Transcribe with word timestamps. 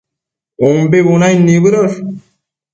umbi 0.67 0.97
bunaid 1.05 1.39
nibëdosh 1.43 1.97